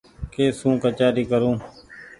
ڪي 0.33 0.45
سون 0.59 0.73
ڪچآري 0.83 1.23
ڪرون۔ 1.31 1.57